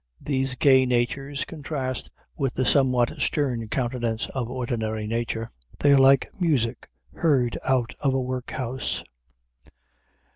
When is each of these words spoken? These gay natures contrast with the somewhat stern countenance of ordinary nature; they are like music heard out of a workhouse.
These 0.19 0.55
gay 0.55 0.87
natures 0.87 1.45
contrast 1.45 2.09
with 2.35 2.55
the 2.55 2.65
somewhat 2.65 3.21
stern 3.21 3.67
countenance 3.67 4.27
of 4.33 4.49
ordinary 4.49 5.05
nature; 5.05 5.51
they 5.77 5.91
are 5.93 5.99
like 5.99 6.27
music 6.39 6.89
heard 7.13 7.59
out 7.65 7.93
of 7.99 8.15
a 8.15 8.19
workhouse. 8.19 9.03